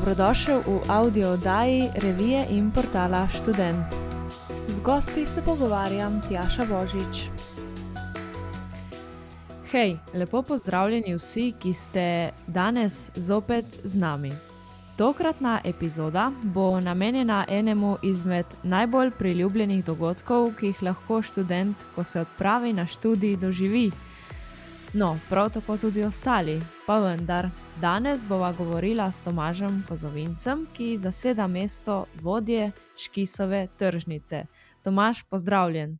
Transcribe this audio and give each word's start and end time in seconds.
Dobrodošel 0.00 0.64
v 0.64 0.80
audio 0.88 1.36
oddaji 1.36 1.92
revije 2.00 2.46
in 2.56 2.70
portala 2.72 3.28
Student. 3.28 3.84
Z 4.68 4.80
gosti 4.80 5.26
se 5.26 5.42
pogovarjam 5.44 6.20
Tjaša 6.28 6.64
Božič. 6.64 7.28
Hej, 9.70 9.98
lepo 10.14 10.42
pozdravljeni 10.42 11.14
vsi, 11.14 11.52
ki 11.52 11.74
ste 11.74 12.32
danes 12.46 13.10
zopet 13.14 13.64
z 13.84 13.94
nami. 14.00 14.32
Tokratna 14.96 15.60
epizoda 15.64 16.32
bo 16.42 16.80
namenjena 16.80 17.44
enemu 17.48 17.96
izmed 18.02 18.46
najbolj 18.62 19.10
priljubljenih 19.10 19.84
dogodkov, 19.84 20.54
ki 20.56 20.66
jih 20.66 20.82
lahko 20.82 21.22
študent, 21.22 21.76
ko 21.94 22.04
se 22.04 22.20
odpravi 22.20 22.72
na 22.72 22.86
študij, 22.86 23.36
doživi. 23.36 23.90
No, 24.94 25.18
prav 25.28 25.50
tako 25.50 25.76
tudi 25.76 26.02
ostali, 26.02 26.60
pa 26.86 26.98
vendar. 26.98 27.48
Danes 27.80 28.24
bova 28.24 28.52
govorila 28.52 29.12
s 29.12 29.24
Tomažem 29.24 29.84
Kozovincem, 29.88 30.66
ki 30.72 30.96
zaseda 30.98 31.46
mesto 31.46 32.06
vodje 32.22 32.72
Škisove 32.98 33.68
tržnice. 33.78 34.44
Tomaž, 34.84 35.22
pozdravljen. 35.30 35.98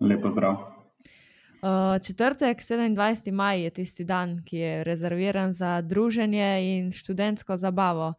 Lepo 0.00 0.30
zdrav. 0.30 0.52
Uh, 0.52 2.02
četrtek, 2.06 2.58
27. 2.58 3.32
maj 3.32 3.62
je 3.62 3.70
tisti 3.70 4.04
dan, 4.04 4.44
ki 4.44 4.56
je 4.56 4.84
rezerviran 4.84 5.52
za 5.52 5.80
druženje 5.80 6.76
in 6.76 6.92
študentsko 6.92 7.56
zabavo, 7.56 8.14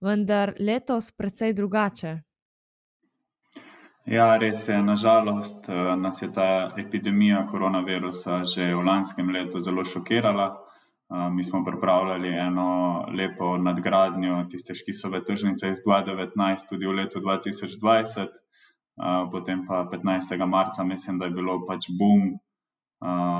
vendar 0.00 0.54
letos 0.58 1.10
precej 1.10 1.52
drugače. 1.52 2.18
Ja, 4.04 4.36
res 4.36 4.66
je. 4.68 4.82
Nažalost 4.82 5.68
eh, 5.68 5.96
nas 5.96 6.22
je 6.22 6.32
ta 6.32 6.72
epidemija 6.76 7.46
koronavirusa 7.50 8.42
že 8.44 8.74
v 8.74 8.82
lanskem 8.82 9.30
letu 9.30 9.60
zelo 9.62 9.84
šokirala. 9.84 10.46
Eh, 10.50 11.30
mi 11.30 11.44
smo 11.44 11.62
pripravljali 11.64 12.28
eno 12.28 13.06
lepo 13.14 13.56
nadgradnjo 13.58 14.44
tiste 14.50 14.74
škisove 14.74 15.24
tržnice 15.24 15.70
iz 15.70 15.78
2019, 15.86 16.68
tudi 16.68 16.86
v 16.86 16.96
letu 16.98 17.20
2020, 17.20 18.26
eh, 18.26 19.26
potem 19.30 19.66
pa 19.66 19.86
15. 19.90 20.46
marca, 20.46 20.84
mislim, 20.84 21.18
da 21.18 21.24
je 21.24 21.30
bilo 21.30 21.66
pač 21.66 21.86
boom. 21.98 22.38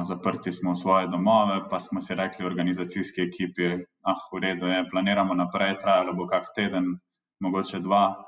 Zaprti 0.03 0.51
smo 0.53 0.73
v 0.73 0.77
svoje 0.77 1.07
domove, 1.07 1.61
pa 1.71 1.79
smo 1.81 2.01
si 2.01 2.15
rekli, 2.15 2.47
organizacijski 2.47 3.23
ekipi, 3.23 3.85
ah, 4.03 4.19
v 4.33 4.41
redu 4.43 4.67
je, 4.67 4.81
planiramo 4.91 5.35
naprej, 5.35 5.77
trajalo 5.79 6.15
bo 6.19 6.27
kak 6.27 6.51
teden, 6.57 6.99
mogoče 7.39 7.79
dva 7.79 8.25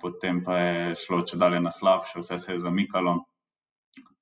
potem 0.00 0.40
pa 0.44 0.58
je 0.58 0.94
šlo 0.96 1.20
če 1.28 1.36
dalje 1.36 1.60
na 1.60 1.70
slabše, 1.72 2.20
vse 2.20 2.38
se 2.38 2.52
je 2.52 2.58
zamikalo. 2.58 3.18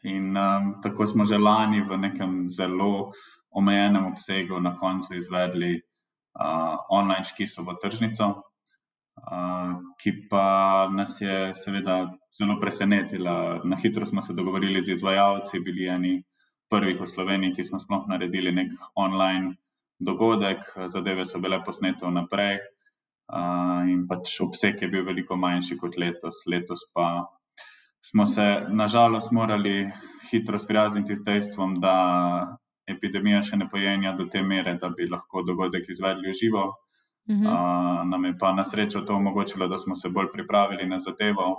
In 0.03 0.37
um, 0.37 0.81
tako 0.83 1.07
smo 1.07 1.25
že 1.25 1.39
lani 1.39 1.83
v 1.85 1.97
nekem 1.99 2.49
zelo 2.49 3.13
omejenem 3.51 4.07
obsegu 4.07 4.61
na 4.61 4.77
koncu 4.79 5.15
izvedli 5.15 5.77
uh, 5.77 6.77
online 6.89 7.25
škisovo 7.25 7.75
tržnico, 7.83 8.27
uh, 8.33 9.75
ki 10.01 10.13
pa 10.31 10.89
nas 10.89 11.21
je 11.21 11.53
seveda 11.55 12.09
zelo 12.33 12.59
presenetila. 12.61 13.61
Na 13.65 13.77
hitro 13.77 14.07
smo 14.07 14.23
se 14.23 14.33
dogovorili 14.33 14.83
z 14.83 14.97
izvajalci, 14.97 15.61
bili 15.61 15.87
eni 15.87 16.23
prvih 16.71 17.01
v 17.01 17.07
Sloveniji, 17.07 17.55
ki 17.55 17.65
smo 17.65 17.79
sploh 17.79 18.09
naredili 18.09 18.53
nek 18.53 18.73
online 18.95 19.55
dogodek, 19.99 20.65
zadeve 20.87 21.25
so 21.25 21.39
bile 21.39 21.61
posnete 21.65 22.07
vnaprej 22.07 22.59
in 23.91 24.07
pač 24.09 24.41
obseg 24.41 24.83
je 24.83 24.89
bil 24.89 25.05
veliko 25.07 25.37
manjši 25.37 25.77
kot 25.79 25.97
letos. 25.97 26.43
Letos 26.47 26.87
pa 26.95 27.27
smo 28.01 28.27
se 28.27 28.47
nažalost 28.69 29.31
morali 29.33 29.91
hitro 30.31 30.59
sprijazniti 30.59 31.17
s 31.17 31.25
dejstvom, 31.25 31.77
da 31.81 31.95
epidemija 32.89 33.43
še 33.43 33.57
ne 33.61 33.69
pojenja 33.69 34.13
do 34.19 34.27
te 34.27 34.43
mere, 34.43 34.75
da 34.81 34.91
bi 34.91 35.09
lahko 35.11 35.45
dogodek 35.47 35.89
izvedli 35.89 36.31
v 36.31 36.39
živo. 36.43 36.65
Mhm. 37.31 37.47
Uh, 37.47 38.01
nam 38.11 38.25
je 38.25 38.35
pa 38.39 38.53
na 38.53 38.65
srečo 38.65 39.05
to 39.07 39.15
omogočilo, 39.15 39.69
da 39.69 39.79
smo 39.79 39.95
se 39.95 40.09
bolj 40.09 40.33
pripravili 40.33 40.89
na 40.89 40.99
zadevo. 40.99 41.53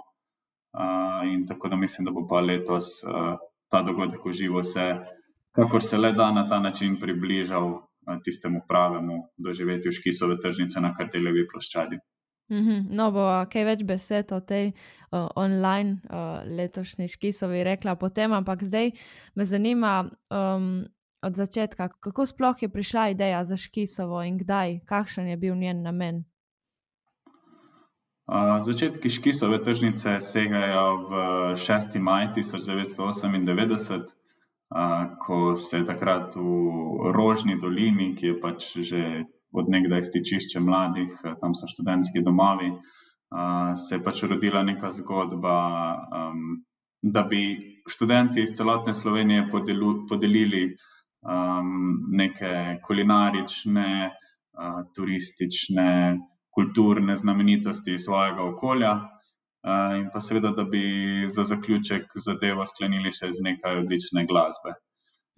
Uh, 0.72 1.24
in 1.28 1.45
tako 1.47 1.69
da 1.69 1.75
mislim, 1.75 2.06
da 2.06 2.12
bo 2.12 2.25
pa 2.28 2.40
letos 2.40 3.03
uh, 3.03 3.38
ta 3.69 3.81
dogodek 3.81 4.25
v 4.25 4.34
živo 4.34 4.63
se, 4.63 4.95
kakor 5.56 5.84
se 5.84 5.97
le 5.97 6.12
da 6.13 6.31
na 6.31 6.47
ta 6.47 6.59
način, 6.59 7.00
približal 7.00 7.81
tistemu 8.23 8.62
pravemu 8.67 9.17
doživetju 9.38 9.91
škisove 9.91 10.39
tržnice 10.39 10.81
na 10.81 10.94
karteljevi 10.97 11.47
ploščadi. 11.47 12.00
Mhm. 12.51 12.89
No, 12.91 13.12
bo 13.16 13.25
kaj 13.51 13.63
več 13.63 13.84
besed 13.88 14.31
o 14.35 14.41
tej 14.44 14.73
uh, 14.73 15.29
online 15.39 16.01
uh, 16.03 16.41
letošnji 16.44 17.07
škisovi 17.07 17.63
rekla 17.63 17.95
potem, 17.95 18.34
ampak 18.35 18.63
zdaj 18.67 18.91
me 19.35 19.45
zanima 19.47 20.09
um, 20.28 20.84
od 21.23 21.38
začetka, 21.38 21.88
kako 22.03 22.25
sploh 22.25 22.63
je 22.63 22.69
prišla 22.69 23.09
ideja 23.13 23.44
za 23.47 23.57
škisovo 23.57 24.23
in 24.28 24.38
kdaj, 24.41 24.81
kakšen 24.89 25.28
je 25.31 25.38
bil 25.38 25.56
njen 25.56 25.81
namen. 25.85 26.25
Uh, 28.28 28.59
začetki 28.59 29.09
škisove 29.09 29.63
tržnice 29.63 30.19
segajo 30.19 31.07
v 31.07 31.12
6. 31.56 32.00
maj 32.00 32.28
1998 32.35 34.03
ko 35.25 35.55
se 35.55 35.77
je 35.77 35.85
takrat 35.85 36.35
v 36.35 37.11
Rožni 37.11 37.57
dolini, 37.59 38.15
ki 38.15 38.25
je 38.27 38.39
pač 38.39 38.67
že 38.79 39.03
odnegdaj 39.51 40.05
stičišče 40.07 40.59
mladih, 40.63 41.11
tam 41.41 41.55
so 41.55 41.67
študentski 41.67 42.23
domovi, 42.23 42.71
se 43.75 43.95
je 43.95 44.03
pač 44.03 44.23
rodila 44.23 44.63
neka 44.63 44.89
zgodba, 44.95 45.57
da 47.01 47.23
bi 47.23 47.43
študenti 47.89 48.43
iz 48.45 48.55
celotne 48.55 48.93
Slovenije 48.93 49.49
podelu, 49.51 50.05
podelili 50.07 50.69
neke 52.17 52.79
kulinarične, 52.85 54.11
turistične, 54.95 56.17
kulturne 56.51 57.15
znamenitosti 57.15 57.97
svojega 57.97 58.43
okolja. 58.43 58.93
In 59.97 60.07
pa 60.13 60.22
seveda, 60.22 60.49
da 60.57 60.63
bi 60.63 60.81
za 61.29 61.44
zaključek 61.44 62.16
zadevo 62.16 62.66
sklenili 62.66 63.11
še 63.13 63.29
z 63.29 63.44
nekaj 63.45 63.83
odlične 63.83 64.25
glasbe. 64.25 64.73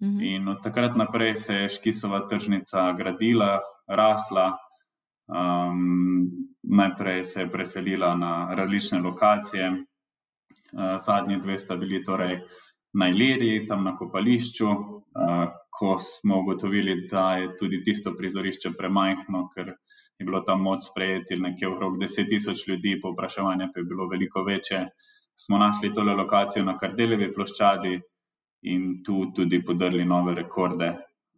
Mhm. 0.02 0.20
In 0.20 0.48
od 0.48 0.62
takrat 0.64 0.96
naprej 0.96 1.36
se 1.36 1.54
je 1.54 1.68
Škisova 1.68 2.24
tržnica 2.28 2.92
gradila, 2.92 3.60
rasla. 3.88 4.52
Um, 5.28 6.28
najprej 6.62 7.24
se 7.24 7.40
je 7.40 7.50
preselila 7.50 8.14
na 8.14 8.54
različne 8.54 8.98
lokacije, 9.00 9.70
uh, 9.70 10.96
zadnji 11.00 11.38
dve 11.40 11.58
sta 11.58 11.76
bili 11.76 12.02
torej 12.04 12.40
na 12.92 13.08
Iliri, 13.08 13.66
tam 13.66 13.84
na 13.84 13.96
kopališču. 13.96 14.68
Uh, 14.68 15.46
ko 15.84 15.98
smo 15.98 16.40
ugotovili, 16.40 17.08
da 17.10 17.32
je 17.36 17.56
tudi 17.56 17.82
tisto 17.84 18.14
prizorišče 18.18 18.70
premajhno, 18.78 19.48
ker 19.54 19.66
je 20.18 20.24
bilo 20.24 20.40
tam 20.40 20.62
moč 20.64 20.86
sprejeti 20.90 21.36
nekje 21.36 21.68
okrog 21.68 21.98
10 22.00 22.28
tisoč 22.28 22.62
ljudi, 22.68 22.94
povpraševanje 23.02 23.66
pa 23.74 23.80
je 23.80 23.84
bilo 23.90 24.06
veliko 24.08 24.44
večje. 24.46 24.80
Smo 25.36 25.58
našli 25.58 25.92
tole 25.94 26.14
lokacijo 26.14 26.64
na 26.64 26.78
Kardeljevi 26.78 27.28
ploščadi 27.34 27.98
in 28.72 28.86
tu 29.04 29.26
tudi 29.36 29.60
podrli 29.64 30.08
nove 30.08 30.34
rekorde. 30.34 30.88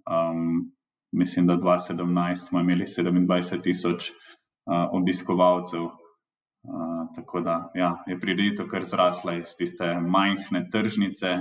Um, 0.07 0.71
mislim, 1.13 1.47
da 1.47 1.57
2017 1.57 2.49
smo 2.49 2.61
imeli 2.61 2.87
27 2.87 3.63
tisoč 3.63 4.11
uh, 4.11 4.87
obiskovalcev. 4.93 5.83
Uh, 5.83 7.03
tako 7.17 7.41
da 7.41 7.59
ja, 7.75 7.97
je 8.07 8.21
prireditev 8.21 8.71
kar 8.71 8.85
zrasla 8.85 9.41
iz 9.41 9.59
tiste 9.59 9.95
majhne 10.01 10.69
tržnice. 10.71 11.39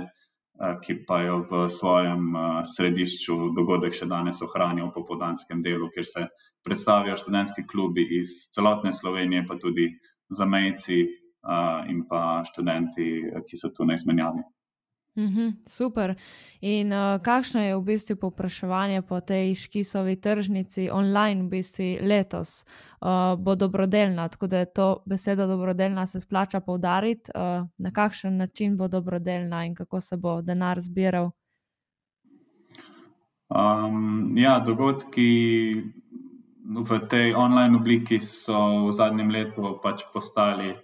Eh, 0.56 0.76
ki 0.80 1.04
pa 1.04 1.20
jo 1.20 1.44
v 1.44 1.68
svojem 1.68 2.32
eh, 2.32 2.64
središču 2.64 3.52
dogodek 3.52 3.92
še 3.92 4.08
danes 4.08 4.40
ohranijo 4.40 4.88
v 4.88 4.94
popodanskem 4.94 5.60
delu, 5.60 5.90
kjer 5.92 6.06
se 6.08 6.22
predstavijo 6.64 7.16
študentski 7.20 7.66
klubi 7.68 8.06
iz 8.16 8.48
celotne 8.48 8.92
Slovenije, 8.96 9.44
pa 9.44 9.58
tudi 9.60 9.90
zamejci 10.32 10.96
eh, 11.04 11.90
in 11.92 12.06
pa 12.08 12.40
študenti, 12.48 13.08
ki 13.44 13.60
so 13.60 13.68
tu 13.76 13.84
na 13.84 14.00
izmenjavi. 14.00 14.46
Mhm, 15.16 15.48
super. 15.66 16.14
In 16.60 16.92
uh, 16.92 17.16
kakšno 17.22 17.60
je 17.60 17.76
v 17.76 17.82
bistvu 17.82 18.16
povpraševanje 18.20 19.00
po 19.02 19.20
tej 19.20 19.54
škisovi 19.54 20.20
tržnici 20.20 20.90
online, 20.92 21.42
v 21.42 21.48
bistvu 21.48 22.04
letos, 22.04 22.66
uh, 23.00 23.32
bo 23.40 23.54
dobrodelna? 23.56 24.28
Tako 24.28 24.46
da 24.46 24.58
je 24.58 24.72
to 24.72 25.02
beseda 25.06 25.46
dobrodelna, 25.46 26.06
se 26.06 26.20
splača 26.20 26.60
poudariti, 26.60 27.32
uh, 27.32 27.64
na 27.78 27.90
kakšen 27.90 28.36
način 28.36 28.76
bo 28.76 28.88
dobrodelna 28.88 29.64
in 29.64 29.74
kako 29.74 30.00
se 30.00 30.16
bo 30.16 30.42
denar 30.42 30.80
zbiral. 30.80 31.30
Um, 33.48 34.32
ja, 34.36 34.60
dogodki 34.60 35.82
v 36.66 36.98
tej 37.08 37.34
online 37.34 37.76
obliki 37.76 38.18
so 38.20 38.86
v 38.86 38.92
zadnjem 38.92 39.30
letu 39.30 39.78
pač 39.82 40.02
postali 40.12 40.74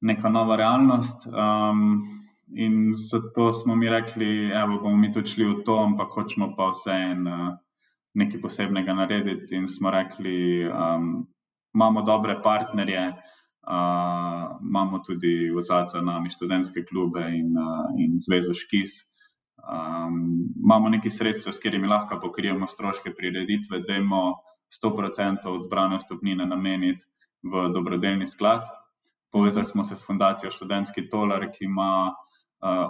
neka 0.00 0.28
nova 0.28 0.56
realnost. 0.56 1.26
Um, 1.26 2.25
In 2.54 2.92
zato 2.94 3.52
smo 3.52 3.74
mi 3.74 3.88
rekli, 3.88 4.48
da 4.48 4.66
bomo 4.66 4.96
mi 4.96 5.12
tudi 5.12 5.30
šli 5.30 5.44
v 5.44 5.62
to, 5.66 5.78
ampak 5.82 6.12
hočemo 6.14 6.54
pa 6.56 6.70
vseeno 6.70 7.30
uh, 7.30 7.56
nekaj 8.16 8.40
posebnega 8.40 8.94
narediti. 8.94 9.56
In 9.56 9.68
smo 9.68 9.90
rekli, 9.90 10.64
um, 10.68 11.26
imamo 11.74 12.02
dobre 12.02 12.38
partnerje, 12.42 13.08
uh, 13.10 14.56
imamo 14.62 15.02
tudi 15.04 15.50
v 15.50 15.60
zadnjem 15.60 15.88
za 15.88 16.00
nami 16.00 16.30
študentske 16.30 16.84
klube 16.88 17.26
in, 17.34 17.52
uh, 17.58 17.90
in 17.98 18.16
zvezo 18.22 18.54
Škis. 18.54 19.02
Um, 19.66 20.46
imamo 20.62 20.88
nekaj 20.88 21.10
sredstev, 21.10 21.52
s 21.52 21.58
katerimi 21.58 21.88
lahko 21.90 22.20
pokrijemo 22.22 22.66
stroške 22.66 23.10
prireditve, 23.14 23.82
da 23.82 23.98
imamo 23.98 24.38
100% 24.70 25.48
od 25.50 25.62
zbrane 25.66 26.00
stopnine 26.00 26.46
nameniti 26.46 27.04
v 27.42 27.68
dobrodelni 27.74 28.26
sklad. 28.26 28.62
Povezali 29.32 29.66
smo 29.66 29.84
se 29.84 29.96
s 29.96 30.06
fundacijo 30.06 30.50
Študentski 30.50 31.08
tolar, 31.08 31.50
ki 31.52 31.64
ima 31.64 32.14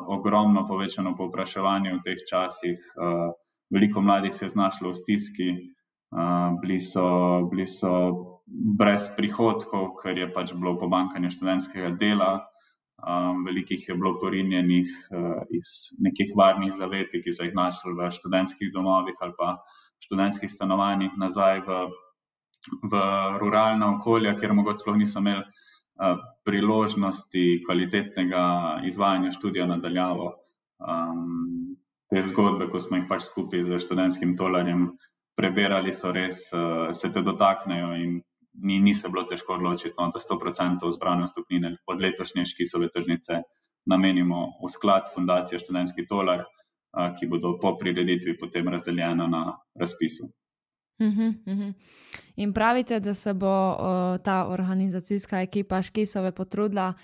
ogromno 0.06 0.64
povečano 0.66 1.14
povpraševanje 1.14 1.94
v 1.94 2.02
teh 2.04 2.20
časih. 2.28 2.78
Uh, 2.96 3.34
veliko 3.70 4.00
mladih 4.00 4.34
se 4.34 4.44
je 4.44 4.54
znašlo 4.54 4.90
v 4.90 4.94
stiski, 4.94 5.48
uh, 6.14 6.54
bili, 6.60 6.78
so, 6.80 7.42
bili 7.50 7.66
so 7.66 7.90
brez 8.46 9.10
prihodkov, 9.16 9.96
ker 10.02 10.18
je 10.18 10.30
pač 10.32 10.54
bilo 10.54 10.76
pomankanje 10.78 11.34
študentskega 11.34 11.90
dela. 11.98 12.46
Um, 12.96 13.44
velikih 13.44 13.88
je 13.88 13.94
bilo 13.94 14.16
porinjenih 14.16 14.88
uh, 15.12 15.42
iz 15.52 15.92
nekih 16.00 16.32
varnih 16.36 16.72
zaveti, 16.72 17.20
ki 17.20 17.32
so 17.34 17.44
jih 17.44 17.52
našli 17.54 17.92
v 17.92 18.08
študentskih 18.08 18.72
domovih 18.72 19.18
ali 19.20 19.34
pa 19.36 19.58
študentskih 20.00 20.48
stanovanjih, 20.48 21.12
nazaj 21.20 21.60
v, 21.66 21.76
v 22.88 23.02
ruralna 23.42 23.90
okolja, 23.98 24.32
kjer 24.38 24.54
mogoče 24.56 24.80
sploh 24.80 24.96
niso 24.96 25.20
imeli 25.20 25.44
uh, 25.44 25.75
priložnosti 26.44 27.62
kvalitetnega 27.66 28.44
izvajanja 28.84 29.30
študija 29.30 29.66
nadaljavo. 29.66 30.34
Um, 30.78 31.76
te 32.10 32.22
zgodbe, 32.22 32.68
ko 32.70 32.80
smo 32.80 33.00
jih 33.00 33.06
pač 33.08 33.26
skupaj 33.26 33.62
z 33.66 33.78
študentskim 33.82 34.36
tolarjem 34.36 34.90
preberali, 35.36 35.92
so 35.92 36.12
res 36.12 36.46
uh, 36.54 36.92
se 36.92 37.10
te 37.12 37.22
dotaknejo 37.24 37.94
in 37.96 38.20
ni, 38.62 38.80
ni 38.80 38.94
se 38.94 39.08
bilo 39.08 39.24
težko 39.28 39.56
odločiti, 39.56 39.94
no, 39.98 40.10
da 40.14 40.20
100% 40.20 40.92
zbrane 40.92 41.28
stopnine 41.28 41.76
od 41.86 42.00
letošnje 42.00 42.46
škisove 42.52 42.88
tržnice 42.92 43.42
namenimo 43.86 44.46
v 44.62 44.70
sklad 44.72 45.10
Fundacije 45.14 45.58
študentski 45.58 46.06
tolar, 46.06 46.44
a, 46.92 47.12
ki 47.14 47.28
bodo 47.30 47.56
po 47.62 47.76
prireditvi 47.76 48.36
potem 48.38 48.68
razdeljena 48.68 49.26
na 49.26 49.42
razpisu. 49.78 50.30
Uhum, 50.98 51.42
uhum. 51.46 51.74
In 52.36 52.52
pravite, 52.52 53.00
da 53.00 53.14
se 53.14 53.34
bo 53.34 53.46
o, 53.46 54.18
ta 54.18 54.46
organizacijska 54.48 55.40
ekipa 55.40 55.82
Škisove 55.82 56.32
potrudila, 56.32 56.94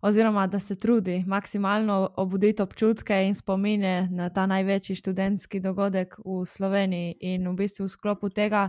oziroma 0.00 0.46
da 0.46 0.58
se 0.58 0.74
trudi 0.80 1.24
maksimalno 1.26 2.10
obuditi 2.16 2.62
občutke 2.62 3.26
in 3.26 3.34
spomine 3.34 4.08
na 4.10 4.28
ta 4.28 4.46
največji 4.46 4.96
študentski 4.96 5.60
dogodek 5.60 6.16
v 6.24 6.44
Sloveniji, 6.46 7.16
in 7.20 7.48
v 7.48 7.54
bistvu 7.54 7.84
v 7.84 7.88
sklopu 7.88 8.28
tega 8.28 8.68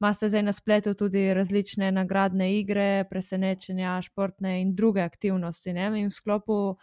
imate 0.00 0.28
zdaj 0.28 0.42
na 0.42 0.52
spletu 0.52 0.94
tudi 0.94 1.34
različne 1.34 1.92
nagradne 1.92 2.58
igre, 2.58 3.04
presenečenja, 3.10 4.00
športne 4.02 4.60
in 4.60 4.74
druge 4.74 5.00
aktivnosti. 5.00 5.72
Ne? 5.72 5.90
In 6.00 6.08
v 6.08 6.14
sklopu 6.14 6.76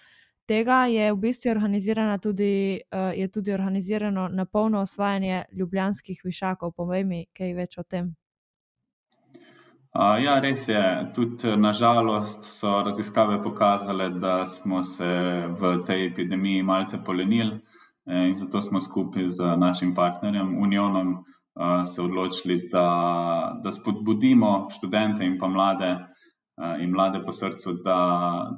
tega 0.47 0.85
je 0.85 1.11
v 1.13 1.17
bistvu 1.17 1.51
organizirano 1.51 2.17
tudi, 2.17 2.79
uh, 2.91 3.31
tudi 3.33 3.53
organizirano 3.53 4.27
na 4.27 4.45
polno 4.45 4.81
osvajanje 4.81 5.43
ljubljanskih 5.51 6.21
višakov. 6.23 6.71
Povej 6.71 7.03
mi 7.03 7.25
kaj 7.33 7.53
več 7.53 7.77
o 7.77 7.83
tem. 7.83 8.15
Ja, 9.97 10.35
res 10.39 10.67
je. 10.69 10.81
Tudi 11.15 11.55
nažalost 11.57 12.43
so 12.45 12.83
raziskave 12.85 13.39
pokazale, 13.43 14.09
da 14.09 14.45
smo 14.45 14.83
se 14.83 15.07
v 15.59 15.71
tej 15.85 16.05
epidemiji 16.11 16.63
malce 16.63 16.99
polenili 17.05 17.55
eh, 18.05 18.27
in 18.27 18.35
zato 18.35 18.61
smo 18.61 18.79
skupaj 18.79 19.27
z 19.27 19.55
našim 19.57 19.95
partnerjem 19.95 20.57
Unionom 20.61 21.17
se 21.85 22.01
odločili, 22.01 22.69
da, 22.71 23.59
da 23.63 23.71
spodbudimo 23.71 24.67
študente 24.69 25.25
in 25.25 25.39
pa 25.39 25.47
mlade 25.47 25.95
in 26.81 26.91
mlade 26.91 27.21
po 27.25 27.31
srcu, 27.31 27.73
da, 27.85 27.99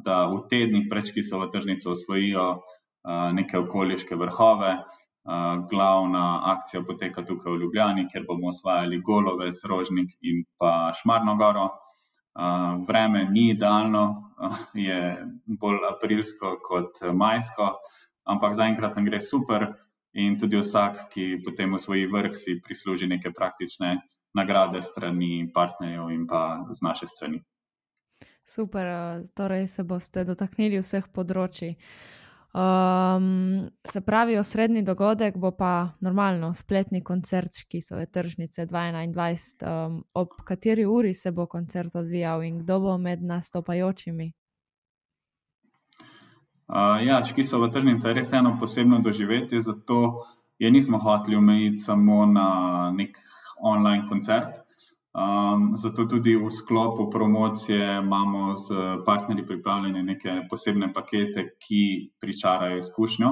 da 0.03 0.25
v 0.31 0.45
tednih 0.49 0.87
prečki 0.89 1.23
so 1.23 1.39
v 1.41 1.49
tržnico 1.51 1.91
osvojijo 1.91 2.45
uh, 3.03 3.31
neke 3.35 3.57
okoliške 3.57 4.15
vrhove. 4.15 4.77
Uh, 5.29 5.67
glavna 5.69 6.41
akcija 6.55 6.81
poteka 6.87 7.25
tukaj 7.27 7.51
v 7.53 7.59
Ljubljani, 7.61 8.07
kjer 8.11 8.23
bomo 8.27 8.49
osvajali 8.49 9.01
Golovec, 9.05 9.59
Rožnik 9.67 10.15
in 10.21 10.45
pa 10.57 10.91
Šmarnogoro. 11.01 11.67
Uh, 12.39 12.79
vreme 12.87 13.25
ni 13.29 13.49
idealno, 13.51 14.31
uh, 14.39 14.57
je 14.73 15.25
bolj 15.59 15.83
aprilsko 15.89 16.55
kot 16.63 17.03
majsko, 17.13 17.73
ampak 18.31 18.55
zaenkrat 18.55 18.95
nam 18.95 19.05
gre 19.05 19.19
super 19.19 19.67
in 20.13 20.39
tudi 20.39 20.57
vsak, 20.57 21.09
ki 21.13 21.41
potem 21.45 21.75
v 21.75 21.81
svoj 21.83 22.07
vrh 22.09 22.33
si 22.33 22.57
prisluži 22.63 23.07
neke 23.11 23.33
praktične 23.35 23.97
nagrade 24.33 24.81
strani 24.81 25.49
partnerjev 25.53 26.09
in 26.15 26.25
pa 26.27 26.63
z 26.69 26.85
naše 26.85 27.07
strani. 27.07 27.43
Super, 28.49 28.85
eh, 28.85 29.23
torej 29.35 29.67
se 29.67 29.83
boste 29.83 30.23
dotaknili 30.25 30.79
vseh 30.81 31.05
področji. 31.13 31.75
Um, 32.49 33.69
se 33.85 34.01
pravi, 34.01 34.37
osrednji 34.41 34.81
dogodek 34.81 35.35
bo 35.37 35.51
pa 35.53 35.91
normalno 36.01 36.49
spletni 36.57 37.03
koncert, 37.05 37.59
ki 37.69 37.81
so 37.81 37.99
je 38.01 38.07
tržnice 38.09 38.65
2021. 38.65 39.61
Um, 39.61 39.99
ob 40.17 40.33
kateri 40.47 40.85
uri 40.89 41.13
se 41.13 41.29
bo 41.31 41.45
koncert 41.45 41.93
odvijal 41.95 42.41
in 42.43 42.63
kdo 42.63 42.79
bo 42.79 42.97
med 42.97 43.21
nastopajočimi? 43.21 44.31
Uh, 46.69 46.97
ja, 47.05 47.21
Škisova 47.23 47.69
tržnica 47.69 48.09
je 48.09 48.17
res 48.17 48.33
eno 48.33 48.55
posebno 48.59 48.97
doživetje, 49.05 49.61
zato 49.61 50.25
je 50.57 50.71
nismo 50.71 50.97
hoteli 50.97 51.37
omejiti 51.37 51.77
samo 51.77 52.25
na 52.25 52.49
nek 52.97 53.17
online 53.61 54.09
koncert. 54.09 54.57
Um, 55.09 55.73
zato 55.73 56.05
tudi 56.05 56.35
v 56.37 56.51
sklopu 56.53 57.09
promocije 57.09 57.97
imamo 57.97 58.55
z 58.55 58.73
partnerji 59.05 59.45
pripravljene 59.45 60.03
neke 60.03 60.41
posebne 60.49 60.93
pakete, 60.93 61.55
ki 61.57 62.11
pričarajo 62.21 62.77
izkušnjo. 62.77 63.29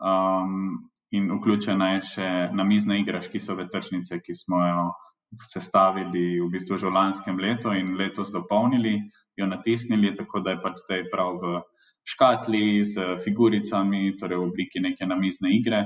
Um, 0.00 0.88
in 1.10 1.28
vključena 1.36 1.90
je 1.94 2.00
še 2.02 2.28
namizna 2.52 2.96
igra 2.96 3.20
Škisove 3.20 3.68
tržnice, 3.68 4.18
ki 4.24 4.34
smo 4.34 4.62
jo 4.64 4.86
sestavili 5.42 6.40
v 6.40 6.48
bistvu 6.50 6.76
že 6.76 6.88
v 6.88 6.94
lanskem 6.94 7.38
letu 7.38 7.74
in 7.74 7.94
letos 7.98 8.32
dopolnili, 8.32 8.96
jo 9.36 9.46
natisnili, 9.46 10.14
tako 10.14 10.40
da 10.40 10.54
je 10.54 10.62
pač 10.62 10.80
zdaj 10.86 11.04
prav 11.12 11.36
v 11.42 11.60
škatli 12.04 12.84
z 12.84 13.16
figuricami, 13.24 14.16
torej 14.16 14.38
v 14.40 14.48
obliki 14.48 14.80
neke 14.80 15.06
namizne 15.06 15.52
igre. 15.52 15.84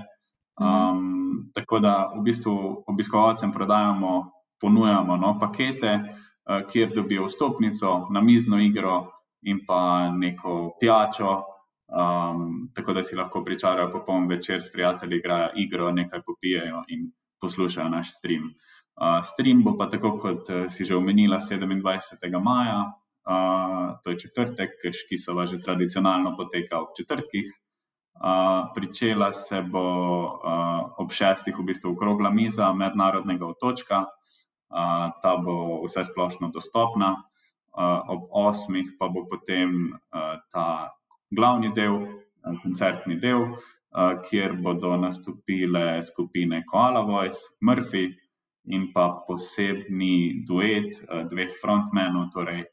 Um, 0.58 1.46
tako 1.54 1.78
da 1.78 2.10
v 2.14 2.22
bistvu 2.26 2.84
obiskovalcem 2.86 3.52
prodajamo, 3.54 4.37
ponujamo 4.60 5.16
no, 5.16 5.36
pakete, 5.40 5.92
uh, 5.94 6.66
kjer 6.70 6.92
dobijo 6.94 7.26
vstopnico, 7.26 8.06
namizno 8.10 8.60
igro 8.60 9.10
in 9.42 9.60
pa 9.66 10.10
neko 10.10 10.76
pijačo, 10.80 11.42
um, 11.88 12.70
tako 12.74 12.92
da 12.92 13.04
si 13.04 13.16
lahko 13.16 13.44
pričarajo 13.44 13.90
popoln 13.90 14.28
večer 14.28 14.62
s 14.62 14.72
prijatelji, 14.72 15.16
igrajo 15.16 15.50
igro, 15.56 15.90
nekaj 15.92 16.22
popijajo 16.26 16.84
in 16.88 17.12
poslušajo 17.40 17.88
naš 17.88 18.16
stream. 18.18 18.44
Uh, 18.98 19.24
stream 19.24 19.62
bo 19.62 19.76
pa 19.76 19.88
tako, 19.88 20.16
kot 20.18 20.50
uh, 20.50 20.64
si 20.68 20.84
že 20.84 20.96
omenila, 20.96 21.38
27. 21.40 22.42
maja, 22.42 22.92
to 24.02 24.10
je 24.10 24.18
četrtek, 24.18 24.70
ki 25.08 25.18
so 25.18 25.46
že 25.46 25.60
tradicionalno 25.60 26.36
poteka 26.36 26.80
ob 26.80 26.96
četrtkih. 26.96 27.52
Uh, 28.18 28.72
pričela 28.74 29.32
se 29.32 29.62
bo 29.62 29.82
uh, 30.24 30.90
ob 30.98 31.12
šestih, 31.12 31.54
v 31.58 31.62
bistvu, 31.62 31.92
okrogla 31.92 32.30
miza 32.30 32.72
mednarodnega 32.72 33.46
otočka, 33.46 33.98
uh, 33.98 34.47
ta 34.68 35.36
bo 35.44 35.82
vse 35.84 36.04
splošno 36.04 36.50
dostopna, 36.54 37.14
ob 38.12 38.28
osmih 38.34 38.94
pa 38.98 39.08
bo 39.08 39.24
potem 39.30 39.98
ta 40.52 40.92
glavni 41.30 41.72
del, 41.74 42.00
koncertni 42.62 43.18
del, 43.20 43.52
kjer 44.28 44.56
bodo 44.62 44.96
nastopile 44.96 46.02
skupine 46.02 46.62
Koala 46.68 47.00
Voice, 47.00 47.48
Murphy 47.60 48.08
in 48.68 48.90
pa 48.92 49.08
posebni 49.26 50.44
duet 50.46 51.00
dveh 51.30 51.54
frontmenov, 51.60 52.28
torej 52.34 52.66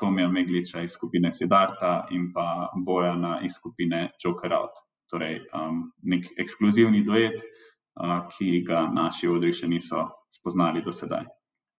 Tomija 0.00 0.28
Megliča 0.28 0.80
iz 0.82 0.90
skupine 0.90 1.32
Sidarta 1.32 2.06
in 2.10 2.32
pa 2.32 2.70
Bojana 2.86 3.40
iz 3.44 3.52
skupine 3.52 4.10
Joker 4.24 4.52
Out. 4.52 4.82
Torej, 5.10 5.42
um, 5.54 5.92
nek 6.02 6.24
ekskluzivni 6.38 7.02
duet, 7.04 7.36
uh, 7.36 8.24
ki 8.32 8.62
ga 8.66 8.86
naši 8.92 9.28
odri 9.28 9.52
še 9.52 9.68
niso 9.68 10.06
spoznali 10.32 10.82
do 10.82 10.92
sedaj. 10.92 11.24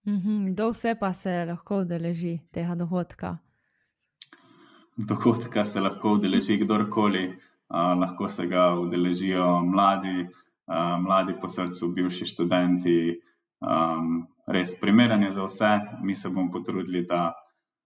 Mm 0.05 0.17
-hmm. 0.17 0.53
Kdo 0.53 0.69
vse 0.69 0.95
pa 0.99 1.13
se 1.13 1.45
lahko 1.45 1.77
udeleži 1.77 2.39
tega 2.51 2.75
dogodka? 2.75 3.37
Dogodka 4.97 5.65
se 5.65 5.79
lahko 5.79 6.11
udeleži 6.13 6.57
kdorkoli, 6.57 7.27
uh, 7.27 7.99
lahko 7.99 8.27
se 8.27 8.47
ga 8.47 8.79
udeležijo 8.79 9.61
mladi, 9.61 10.27
uh, 10.67 11.01
mladi 11.01 11.33
po 11.41 11.49
srcu, 11.49 11.87
bivši 11.87 12.25
študenti. 12.25 13.21
Um, 13.61 14.27
res 14.47 14.75
primeren 14.81 15.23
je 15.23 15.31
za 15.31 15.43
vse, 15.43 15.79
mi 16.03 16.15
se 16.15 16.29
bomo 16.29 16.51
potrudili, 16.51 17.05
da 17.05 17.33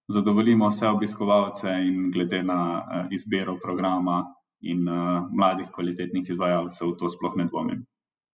zadovoljimo 0.08 0.68
vse 0.68 0.88
obiskovalce 0.88 1.70
in 1.70 2.12
glede 2.12 2.44
na 2.44 2.60
uh, 2.78 3.06
izbiro 3.12 3.58
programa 3.64 4.26
in 4.62 4.90
uh, 4.90 5.30
mladih 5.32 5.68
kvalitetnih 5.72 6.30
izvajalcev, 6.30 6.96
to 7.00 7.10
sploh 7.10 7.38
ne 7.38 7.46
dvomim. 7.46 7.86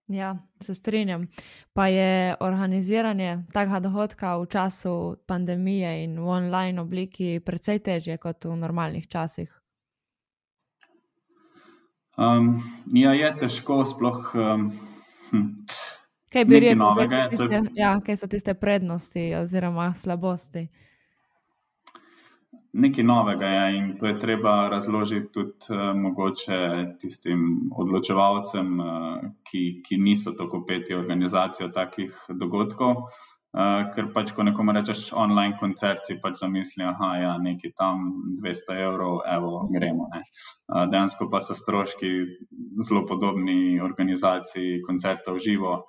Ja, 0.08 0.38
se 0.60 0.76
strinjam. 0.76 1.28
Pa 1.74 1.88
je 1.88 2.36
organiziranje 2.40 3.44
takega 3.54 3.80
dogodka 3.80 4.38
v 4.38 4.46
času 4.46 5.16
pandemije 5.28 6.04
in 6.04 6.20
v 6.20 6.28
online 6.28 6.82
obliki 6.82 7.40
precej 7.40 7.80
težje 7.80 8.18
kot 8.18 8.46
v 8.46 8.56
normalnih 8.56 9.08
časih. 9.08 9.64
Um, 12.18 12.62
ja, 12.94 13.14
je 13.14 13.32
težko, 13.40 13.86
sploh. 13.86 14.36
Um, 14.36 14.72
hm. 15.32 15.48
Kaj 16.34 16.46
bi 16.46 16.60
rekel, 16.60 16.96
kaj, 16.98 17.62
ja, 17.74 17.96
kaj 18.06 18.18
so 18.18 18.28
tiste 18.28 18.54
prednosti 18.54 19.34
oziroma 19.40 19.94
slabosti? 19.94 20.68
Nekaj 22.74 23.04
novega 23.06 23.46
je 23.46 23.78
in 23.78 23.98
to 23.98 24.08
je 24.08 24.20
treba 24.20 24.68
razložiti 24.68 25.28
tudi 25.34 25.70
uh, 25.70 25.94
mogoče 25.96 26.58
tistim 27.02 27.70
odločevalcem, 27.78 28.80
uh, 28.80 29.20
ki, 29.46 29.62
ki 29.86 29.98
niso 30.02 30.34
tako 30.38 30.64
peti 30.66 30.96
organizacijo 30.98 31.70
takih 31.70 32.18
dogodkov. 32.30 33.06
Uh, 33.54 33.86
ker 33.94 34.08
pač, 34.10 34.32
ko 34.34 34.42
nekomu 34.42 34.74
rečeš 34.74 35.12
online 35.14 35.54
koncert, 35.60 36.02
si 36.08 36.18
pač 36.18 36.40
zamisli, 36.42 36.82
da 36.82 37.12
je 37.14 37.22
ja, 37.22 37.34
nekaj 37.38 37.76
tam 37.78 38.08
200 38.42 38.80
evrov, 38.88 39.20
evo, 39.30 39.68
gremo. 39.70 40.10
Uh, 40.10 40.88
dejansko 40.90 41.30
pa 41.30 41.44
so 41.46 41.54
stroški 41.54 42.10
zelo 42.82 43.06
podobni 43.06 43.78
organizaciji 43.82 44.82
koncertov 44.82 45.38
živo. 45.38 45.84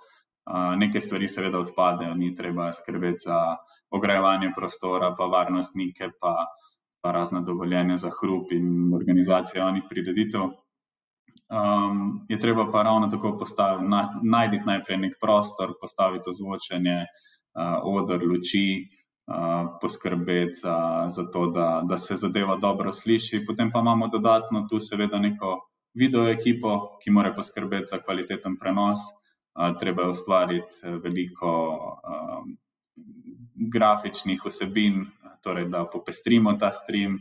Uh, 0.44 0.74
Nekaj 0.76 1.00
stvari 1.00 1.28
seveda 1.28 1.62
odpadejo, 1.64 2.12
ni 2.20 2.34
treba 2.36 2.68
skrbeti 2.72 3.24
za 3.24 3.56
ogrevanje 3.96 4.50
prostora, 4.52 5.14
pa 5.16 5.24
varnostnike, 5.32 6.10
pa, 6.20 6.34
pa 7.04 7.12
razne 7.12 7.42
dovoljenja 7.44 7.98
za 8.00 8.10
hrup 8.20 8.52
in 8.52 8.94
organizacijo 8.94 9.60
javnih 9.60 9.82
prireditev. 9.88 10.40
Um, 10.40 12.20
je 12.28 12.38
treba 12.38 12.70
pa 12.70 12.82
ravno 12.82 13.08
tako 13.12 13.36
postaviti, 13.38 13.88
na, 13.88 14.20
najti 14.22 14.60
najprej 14.66 14.98
nek 14.98 15.18
prostor, 15.20 15.74
postaviti 15.80 16.30
ozvočenje, 16.30 16.96
uh, 17.04 17.84
odr, 17.84 18.24
luči, 18.24 18.88
uh, 19.26 19.76
poskrbeti 19.82 20.58
za, 20.62 21.06
za 21.08 21.26
to, 21.30 21.50
da, 21.50 21.82
da 21.88 21.96
se 21.96 22.16
zadeva 22.16 22.56
dobro 22.56 22.92
sliši. 22.92 23.44
Potem 23.46 23.70
pa 23.70 23.84
imamo 23.84 24.08
dodatno 24.08 24.66
tu 24.70 24.80
seveda 24.80 25.18
neko 25.18 25.58
video 25.94 26.28
ekipo, 26.28 26.96
ki 27.04 27.10
mora 27.10 27.34
poskrbeti 27.36 27.92
za 27.92 28.00
kvaliteten 28.00 28.56
prenos 28.56 29.04
treba 29.80 30.02
je 30.02 30.08
ustvariti 30.08 30.74
eh, 30.82 30.90
veliko 30.90 31.76
um, 31.76 32.56
grafičnih 33.72 34.40
vsebin, 34.46 35.06
torej 35.44 35.68
da 35.72 35.84
popestrimo 35.92 36.56
ta 36.60 36.72
stream. 36.72 37.18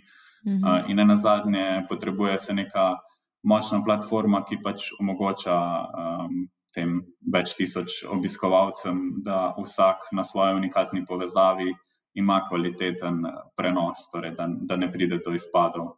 Mhm. 0.47 0.63
Uh, 0.63 0.89
in 0.91 1.07
na 1.07 1.15
zadnje, 1.15 1.85
potrebuje 1.89 2.37
se 2.37 2.53
neka 2.53 2.97
močna 3.43 3.83
platforma, 3.83 4.43
ki 4.43 4.59
pač 4.63 4.89
omogoča 4.99 5.55
um, 5.55 6.47
tem 6.73 6.99
več 7.33 7.55
tisoč 7.55 8.03
obiskovalcem, 8.09 9.23
da 9.23 9.53
vsak 9.57 10.09
na 10.11 10.23
svoji 10.23 10.55
unikatni 10.55 11.05
povezavi 11.05 11.71
ima 12.19 12.41
kvaliteten 12.49 13.23
prenos, 13.55 14.07
torej 14.11 14.33
da, 14.37 14.47
da 14.47 14.75
ne 14.75 14.91
pride 14.91 15.19
do 15.25 15.33
izpadov. 15.33 15.93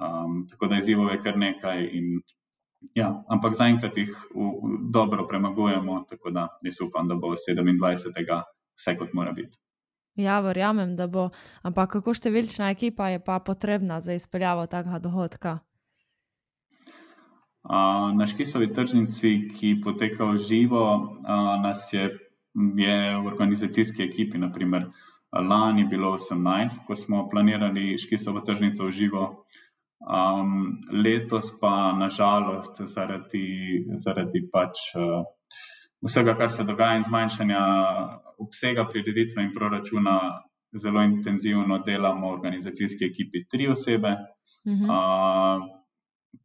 Um, 0.00 0.44
tako 0.50 0.70
da 0.70 0.78
izzivov 0.78 1.10
je 1.10 1.20
kar 1.20 1.36
nekaj, 1.38 1.82
in 1.92 2.20
Ja, 2.96 3.10
ampak 3.28 3.54
zaenkrat 3.54 3.96
jih 4.00 4.08
v, 4.32 4.40
v, 4.40 4.76
dobro 4.92 5.26
premagujemo, 5.28 6.00
tako 6.08 6.32
da 6.32 6.48
jaz 6.64 6.80
upam, 6.80 7.08
da 7.08 7.14
bo 7.20 7.34
27. 7.36 8.24
vse 8.78 8.94
kot 8.96 9.12
mora 9.12 9.34
biti. 9.36 9.58
Ja, 10.20 10.40
verjamem, 10.44 10.96
da 10.96 11.06
bo. 11.08 11.30
Ampak 11.64 11.96
kako 11.96 12.12
številčna 12.16 12.70
ekipa 12.74 13.08
je 13.14 13.20
pa 13.24 13.38
potrebna 13.40 14.00
za 14.04 14.16
izpeljavo 14.18 14.66
takega 14.68 15.00
dogodka? 15.00 15.58
Uh, 17.60 18.10
na 18.16 18.26
Škisovi 18.26 18.70
tržnici, 18.72 19.48
ki 19.52 19.78
poteka 19.84 20.24
v 20.32 20.40
živo, 20.40 20.84
uh, 20.96 21.56
nas 21.60 21.88
je, 21.92 22.08
je 22.76 22.96
v 23.16 23.26
organizacijski 23.28 24.02
ekipi, 24.06 24.40
naprimer, 24.40 24.88
lani 25.32 25.84
bilo 25.84 26.14
18, 26.16 26.86
ko 26.86 26.96
smo 26.96 27.28
planirali 27.30 27.98
Škisovo 28.00 28.40
tržnico 28.40 28.88
v 28.88 28.94
živo. 28.96 29.24
Um, 30.00 30.80
letos 31.04 31.52
pa 31.60 31.92
nažalost 31.92 32.80
zaradi, 32.88 33.84
zaradi 34.00 34.40
pač, 34.48 34.96
uh, 34.96 35.28
vsega, 36.06 36.36
kar 36.36 36.50
se 36.50 36.64
dogaja 36.64 36.96
in 36.96 37.04
zmanjšanja 37.06 37.60
obsega 38.40 38.86
prireditve 38.88 39.42
in 39.44 39.52
proračuna, 39.54 40.20
zelo 40.72 41.02
intenzivno 41.02 41.80
delamo 41.82 42.28
v 42.28 42.32
organizacijski 42.32 43.04
ekipi 43.04 43.44
tri 43.50 43.68
osebe. 43.68 44.14
Mhm. 44.66 44.90
Uh, 44.90 45.66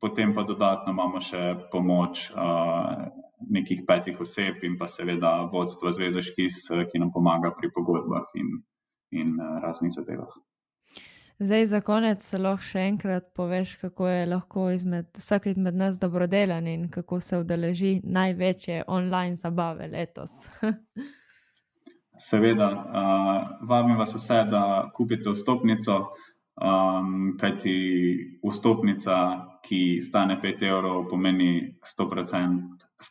potem 0.02 0.34
pa 0.34 0.44
dodatno 0.44 0.92
imamo 0.92 1.22
še 1.22 1.70
pomoč 1.72 2.32
uh, 2.32 3.06
nekih 3.50 3.84
petih 3.88 4.20
oseb 4.22 4.64
in 4.64 4.78
pa 4.78 4.88
seveda 4.88 5.50
vodstvo 5.54 5.92
Zveze 5.92 6.22
Škis, 6.22 6.66
ki 6.92 7.00
nam 7.00 7.14
pomaga 7.14 7.54
pri 7.54 7.70
pogodbah 7.70 8.26
in, 8.34 8.50
in 9.12 9.38
uh, 9.38 9.62
raznih 9.62 9.94
zadevah. 9.94 10.34
Zdaj, 11.40 11.66
za 11.66 11.82
konec, 11.84 12.24
lahko 12.40 12.64
še 12.64 12.86
enkrat 12.88 13.26
poveš, 13.36 13.74
kako 13.82 14.08
je 14.08 14.28
lahko 14.32 14.70
izmed, 14.72 15.10
vsak 15.20 15.50
izmed 15.52 15.76
nas 15.76 15.98
dobrodelen 16.00 16.68
in 16.72 16.86
kako 16.92 17.20
se 17.20 17.38
udeleži 17.42 18.00
največje 18.04 18.86
online 18.88 19.36
zabave 19.36 19.90
letos. 19.92 20.46
Seveda, 22.28 22.70
uh, 22.72 23.68
vabim 23.68 24.00
vas 24.00 24.16
vse, 24.16 24.46
da 24.48 24.62
kupite 24.96 25.34
vstopnico, 25.36 25.98
um, 26.56 27.34
kajti 27.42 27.76
vstopnica, 28.40 29.18
ki 29.66 29.82
stane 30.00 30.38
5 30.40 30.64
evrov, 30.70 31.02
pomeni 31.10 31.76
100%, 31.84 32.62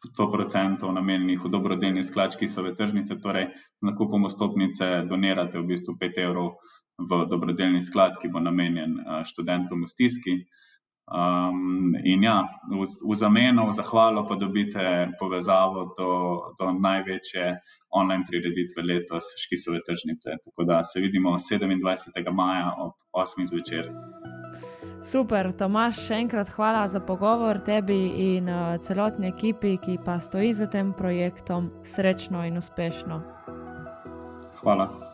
100 0.01 0.95
namenjenih 0.97 1.45
v 1.45 1.51
dobrodelni 1.53 2.07
sklad, 2.09 2.39
ki 2.41 2.49
so 2.49 2.65
v 2.65 2.73
tržnici. 2.79 3.21
Torej, 3.21 3.51
z 3.53 3.85
nakupom 3.85 4.25
vstopnice 4.31 5.05
donirate 5.11 5.61
v 5.61 5.75
bistvu 5.75 5.99
5 6.01 6.25
evrov 6.25 6.57
v 6.99 7.25
dobrodelni 7.31 7.83
sklad, 7.83 8.19
ki 8.21 8.31
bo 8.31 8.41
namenjen 8.41 8.99
eh, 9.01 9.25
študentom 9.25 9.85
v 9.85 9.91
stiski. 9.91 10.37
Um, 11.05 11.93
in 12.01 12.23
ja, 12.25 12.49
v, 12.65 12.81
v 12.81 13.13
zameno, 13.13 13.69
v 13.69 13.77
zahvalo 13.77 14.25
pa 14.25 14.41
dobite 14.41 15.13
povezavo 15.21 15.93
do, 15.93 16.13
do 16.57 16.73
največje 16.73 17.61
online 17.93 18.25
prireditve 18.25 18.81
letos, 18.81 19.29
Škisove 19.37 19.85
tržnice. 19.85 20.41
Tako 20.41 20.65
da 20.65 20.81
se 20.85 21.01
vidimo 21.05 21.37
27. 21.37 22.09
maja 22.33 22.73
ob 22.79 22.97
8. 23.13 23.45
zvečer. 23.45 23.93
Super, 25.05 25.53
Tomaš, 25.53 26.07
še 26.07 26.23
enkrat 26.25 26.49
hvala 26.57 26.89
za 26.89 27.05
pogovor 27.05 27.61
tebi 27.61 28.33
in 28.33 28.49
uh, 28.49 28.81
celotni 28.81 29.29
ekipi, 29.29 29.77
ki 29.77 30.01
pa 30.01 30.17
stoji 30.17 30.57
za 30.57 30.73
tem 30.73 30.97
projektom. 30.97 31.69
Srečno 31.85 32.47
in 32.49 32.57
uspešno. 32.57 33.21
Hvala. 34.65 35.14